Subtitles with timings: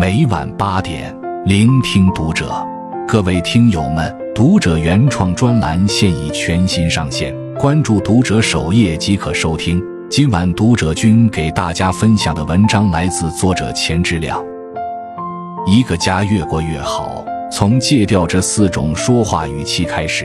[0.00, 2.50] 每晚八点，聆听读者。
[3.06, 9.78] 各位听友们，读者原创专栏现已全新上线，关注读者首页即可收听。
[10.08, 14.42] 今晚读者君给大家分享的文章来自作者钱之亮。
[15.66, 17.22] 一个家越过越好，
[17.52, 20.24] 从戒掉这四种说话语气开始。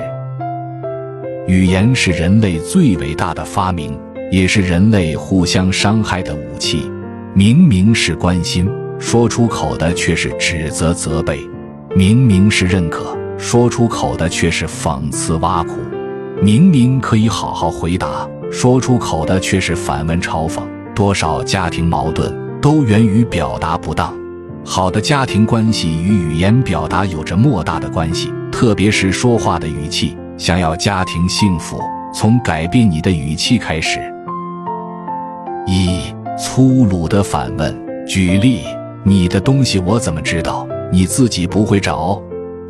[1.50, 4.00] 语言是人类最伟大的发明，
[4.32, 6.90] 也是人类互相伤害的武器。
[7.34, 8.66] 明明是关心，
[9.00, 11.38] 说出口的却是指责责备；
[11.96, 15.74] 明明是认可，说出口的却是讽刺挖苦；
[16.42, 20.62] 明明可以好好回答，说出口的却是反问嘲讽。
[20.96, 24.16] 多少家庭矛盾都源于表达不当。
[24.64, 30.18] 好的家庭关系与语言表达有着莫大的关系，特别是说话的语气。
[30.38, 31.80] 想要家庭幸福，
[32.14, 34.00] 从改变你的语气开始。
[35.68, 38.64] 一粗鲁的反问，举例：
[39.08, 40.68] 你的东西我怎么知道？
[40.92, 42.20] 你自己不会找？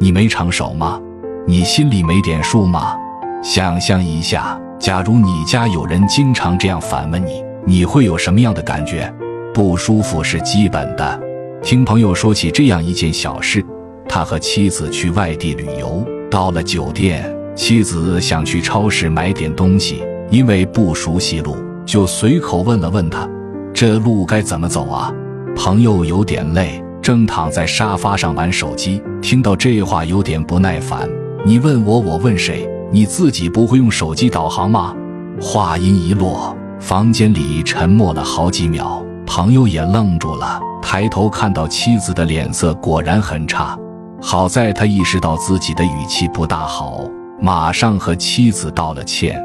[0.01, 0.99] 你没长手吗？
[1.47, 2.93] 你心里没点数吗？
[3.41, 9.09] 想象一下，假如你家有人经常这样反问你，你会有什么样的感觉？
[9.53, 11.21] 不舒服是基本的。
[11.61, 13.65] 听朋友说起这样一件小事，
[14.05, 17.33] 他和妻子去外地旅游，到了酒店。
[17.55, 21.55] 妻子想去超市买点东西，因为不熟悉路，
[21.85, 23.25] 就随口问了问他
[23.73, 25.09] ：“这路该怎么走啊？”
[25.55, 31.09] 朋友有点累，正躺在沙发上玩手机，听到这话有点不耐烦
[31.45, 32.69] ：“你问我，我问谁？
[32.91, 34.93] 你自己不会用手机导航吗？”
[35.41, 43.77] 话音一落，房间里沉默了好几秒，朋友也愣住了，抬头看到妻子的脸色果然很差，
[44.21, 47.01] 好在他意识到自己的语气不大好。
[47.41, 49.41] 马上和妻子道了歉。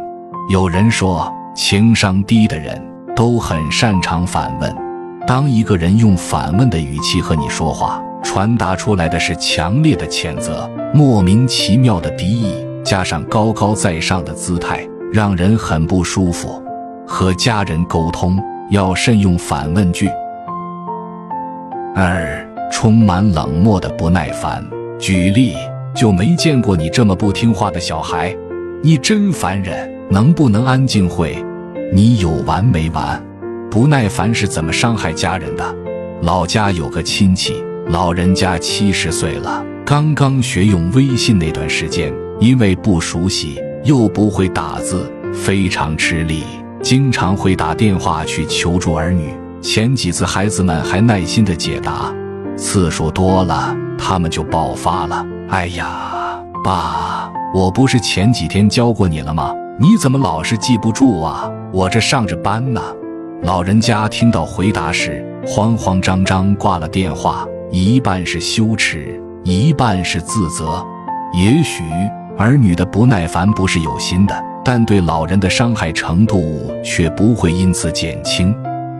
[0.48, 2.80] 有人说，情商低的人
[3.16, 4.89] 都很擅长反问。
[5.30, 12.52] 当一个人用反问的语气和你说话，传达出来的是强烈的谴责、莫名其妙的敌意，
[12.84, 16.60] 加上高高在上的姿态，让人很不舒服。
[17.06, 20.10] 和家人沟通要慎用反问句。
[21.94, 24.60] 二，充满冷漠的不耐烦。
[24.98, 25.54] 举例。
[25.94, 28.34] 就没见过你这么不听话的小孩，
[28.82, 29.88] 你真烦人！
[30.10, 31.36] 能不能安静会？
[31.92, 33.20] 你有完没完？
[33.70, 35.76] 不耐烦是怎么伤害家人的？
[36.22, 37.54] 老家有个亲戚，
[37.86, 46.42] 老人家七十岁了，刚刚学用微信那段时间，因为不熟悉又不会打字，非常吃力，
[46.82, 49.32] 经常会打电话去求助儿女。
[49.62, 52.12] 前几次孩子们还耐心的解答，
[52.56, 55.24] 次数多了，他们就爆发了。
[55.48, 59.54] 哎呀，爸，我不是前几天教过你了吗？
[59.78, 61.48] 你怎么老是记不住啊？
[61.72, 62.82] 我这上着班呢。
[63.42, 70.84] 老人家听到回答时，慌慌张张挂了电话，一半是羞耻，一半是自责。
[71.32, 71.82] 也许
[72.36, 78.54] 儿女的不耐烦不是有心的，但对老人的伤害程度却不会因此减轻。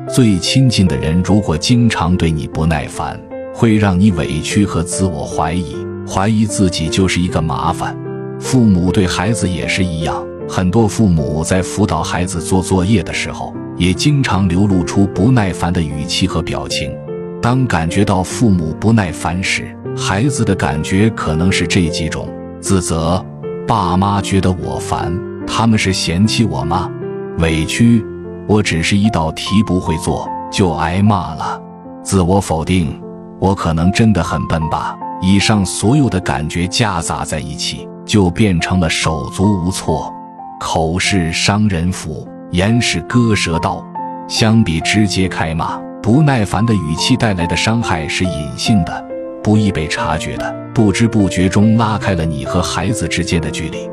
[0.09, 3.21] 最亲近的人如果经常对你不耐烦，
[3.55, 5.77] 会让你委屈和自我怀疑。
[6.09, 7.95] 怀疑自己就是一个麻烦，
[8.41, 10.27] 父母对孩子也是一样。
[10.49, 16.95] 很多父母在辅导孩子做作业的时候，也经常流露出不耐烦的语气和表情。
[17.41, 22.29] 当感觉到父母不耐烦时，孩子的感觉可能是这几种：
[22.61, 23.25] 自责，
[23.67, 26.91] 爸妈觉得我烦，他们是嫌弃我吗？
[27.39, 28.05] 委屈，
[28.47, 31.59] 我只是一道题不会做就挨骂了。
[32.03, 33.01] 自我否定，
[33.39, 34.95] 我可能真的很笨吧。
[35.23, 40.13] 以上所有的感觉夹杂在一起，就变成了手足无措。
[40.61, 43.85] 口是伤人斧，言是割舌刀。
[44.29, 49.05] 相比直接开骂，不耐烦的语气带来的伤害是隐性的，
[49.43, 53.91] 不易被察觉的，不知不觉中拉开了你和孩子之间的距离。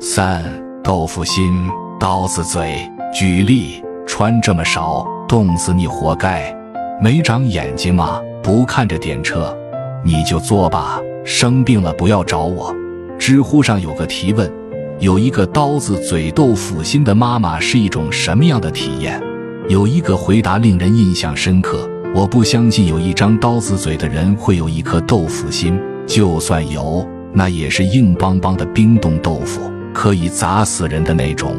[0.00, 0.42] 三
[0.82, 1.68] 豆腐心，
[2.00, 2.78] 刀子嘴。
[3.12, 6.54] 举例：穿这么少，冻死你活该。
[7.00, 8.20] 没长眼睛吗？
[8.42, 9.54] 不看着点车。
[10.04, 12.74] 你就坐吧，生病了不要找我。
[13.18, 14.50] 知乎上有个提问：
[15.00, 19.22] 有一个刀子嘴豆腐心的妈妈是一种什么样的体验？
[19.68, 31.54] 有一个回答令人印象深刻：我不相信有一张刀子嘴的人会有一颗豆腐心，就算有，那也是硬邦邦的冰冻豆腐，可以砸死人的那种。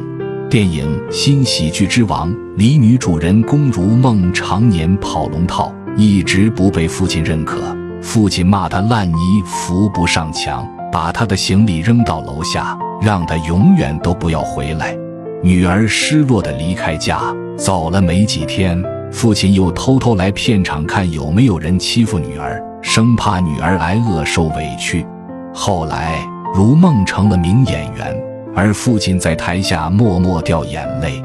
[0.50, 7.62] 电影《新喜剧之王》里，女主人公如梦常年跑龙套，一直不被父亲认可。
[8.02, 9.16] 父亲骂他烂泥
[9.46, 14.96] 扶不上墙，把他的行李扔到楼下，让他永远都不要回来。
[15.42, 17.22] 女儿失落的离开家，
[17.58, 25.06] 走了没几天，父亲又偷偷来片场看有没有人欺负女儿，生怕女儿挨饿受委屈。
[25.54, 26.20] 后来，
[26.54, 28.16] 如梦成了名演员，
[28.54, 31.22] 而父亲在台下默默掉眼泪。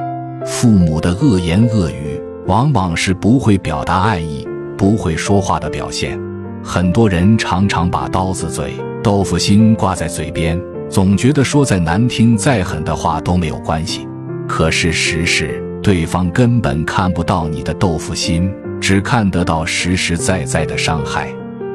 [0.46, 6.18] 父母的恶言恶语，往往是不会表达爱意、不会说话的表现。
[6.62, 10.60] 很多人常常把刀子嘴、豆腐心挂在嘴边，
[10.90, 14.06] 总觉得说再难听、再狠的话都没有关系。
[14.46, 21.28] 可事实是，对方根本看不到你的豆腐心，只看得到实实在在的伤害。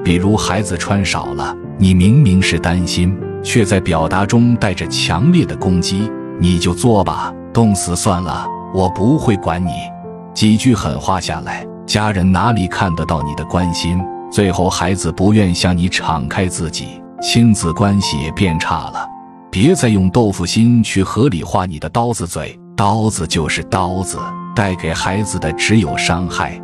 [0.04, 6.10] 比如孩子穿少了，你明明是担心，却在表达中带着强烈的攻击
[6.40, 9.72] ：“你就做吧，冻死算了，我不会管你。”
[10.34, 14.00] 几句狠话下来，家人哪里看得到你的关心？
[14.32, 19.06] 最后，孩子不愿向你敞开自己，亲子关系也变差了。
[19.52, 24.18] 别再用豆腐心去合理化你的刀子嘴，刀子就是刀子，
[24.56, 26.60] 带给孩子的只有伤害。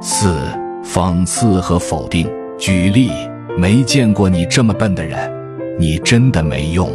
[0.00, 0.36] 四、
[0.84, 2.30] 讽刺和否定。
[2.58, 3.10] 举例：
[3.56, 5.32] 没见过你这么笨的人，
[5.78, 6.90] 你真的没用，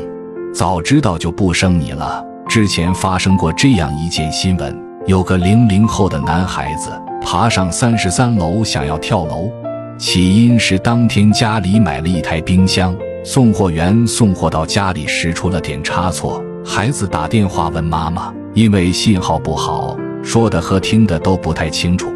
[0.53, 2.23] 早知道就不生你了。
[2.47, 6.91] 之前发生过这样一件新闻，有个零零后的男孩子。
[7.21, 9.51] 爬上三十三楼想要跳楼，
[9.99, 22.09] 起因是当天家里买了一台冰箱，送货员送货到家里时出了点差错，孩子打电话问妈妈，因为信号不好，说的和听的都不太清楚。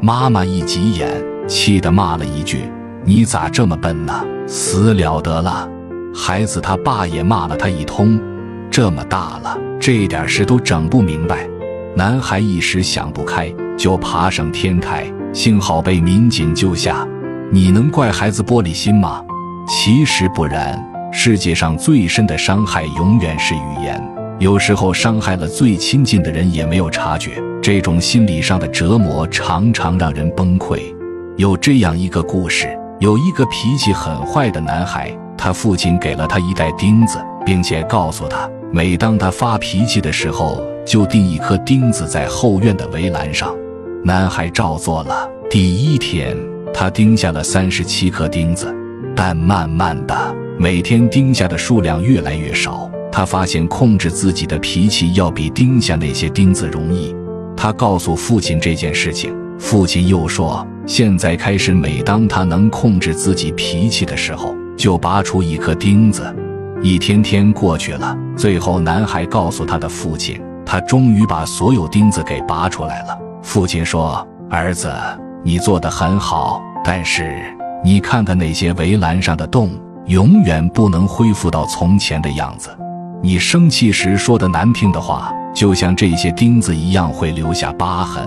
[0.00, 1.08] 妈妈一急眼，
[1.46, 2.68] 气得骂了一句
[3.06, 4.26] ：“你咋这么笨呢？
[4.48, 5.70] 死了得了！”
[6.12, 8.20] 孩子他爸也骂了他一通，
[8.68, 11.48] 这么大了，这点事都整不明白。
[11.94, 13.54] 男孩一时想不开。
[13.76, 17.06] 就爬上天台，幸好被民警救下。
[17.50, 19.24] 你能怪孩子玻璃心吗？
[19.66, 20.78] 其实不然，
[21.10, 23.98] 世界上最深的伤害永远是语言。
[24.38, 30.94] 有时候伤害了最亲近的人也没有察觉，这种心理上的折磨常常让人崩溃。
[31.38, 32.68] 有这样一个故事：
[33.00, 43.54] 有一个脾气很坏的男孩，他父亲给了他一袋钉子，并且告诉他，每当他发脾气的时候，就钉一颗钉子在后院的围栏上。
[44.04, 45.26] 男孩照做了。
[45.50, 46.36] 第一天，
[46.80, 48.72] 他钉下了三十七颗钉子，
[49.16, 50.14] 但慢慢的，
[50.56, 52.88] 每天钉下的数量越来越少。
[53.10, 57.12] 他发现控制自己的脾气要比钉下那些钉子容易。
[57.56, 66.32] 他告诉父亲这件事情，父亲又说：“现在开始，每当他能控制自己脾气的时候，就拔出一颗钉子。”
[66.80, 73.18] 一天天过去了，最后，男孩告诉他的父亲，他终于把所有钉子给拔出来了。
[73.42, 74.88] 父亲说：“儿子，
[75.42, 77.54] 你做的很好，但是
[77.84, 79.68] 你看看那些围栏上的洞，
[80.06, 82.70] 永远不能恢复到从前的样子。
[83.22, 88.26] 你生气时说的难听的话，就像这些钉子一样，会留下疤痕。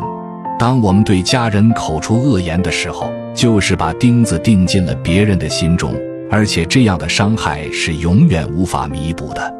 [0.59, 5.95] 当我们对家人口出恶言的时候，就是把钉子钉进了别人的心中，
[6.29, 9.55] 而且这样的伤害是永远无法弥补的。”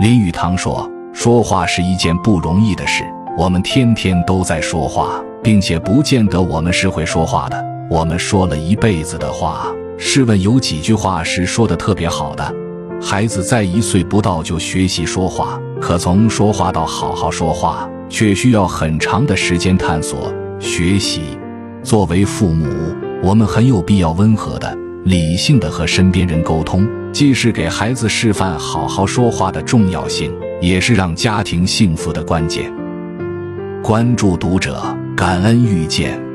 [0.00, 3.04] 林语堂说：“说话是一件不容易的事。”
[3.36, 7.64] 我们天天都在说话，并且不见得我们是会说话的。
[7.90, 9.66] 我们说了一辈子的话，
[9.98, 12.54] 试问有几句话是说的特别好的？
[13.00, 21.22] 孩子在一岁不到就学习说话，可从说话到好好说话，却需要很长的时间探索学习。
[21.82, 22.66] 作为父母，
[23.22, 32.72] 我们很有必要温和的、理性的和身边人沟通，既是给孩子示范好好说话的重要性，也是让家庭幸福的关键。
[33.82, 34.80] 关注读者，
[35.22, 36.31] 感恩遇见。